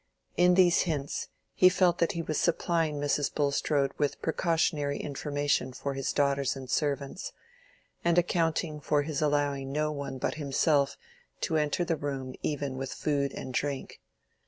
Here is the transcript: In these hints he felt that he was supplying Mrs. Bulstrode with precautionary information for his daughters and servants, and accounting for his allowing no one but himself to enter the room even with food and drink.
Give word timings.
In 0.35 0.55
these 0.55 0.79
hints 0.89 1.27
he 1.53 1.69
felt 1.69 1.99
that 1.99 2.13
he 2.13 2.23
was 2.23 2.39
supplying 2.39 2.95
Mrs. 2.95 3.31
Bulstrode 3.31 3.91
with 3.99 4.19
precautionary 4.19 4.97
information 4.97 5.73
for 5.73 5.93
his 5.93 6.11
daughters 6.11 6.55
and 6.55 6.67
servants, 6.67 7.33
and 8.03 8.17
accounting 8.17 8.79
for 8.81 9.03
his 9.03 9.21
allowing 9.21 9.71
no 9.71 9.91
one 9.91 10.17
but 10.17 10.33
himself 10.41 10.97
to 11.41 11.55
enter 11.57 11.85
the 11.85 11.97
room 11.97 12.33
even 12.41 12.77
with 12.77 12.91
food 12.91 13.31
and 13.33 13.53
drink. 13.53 14.01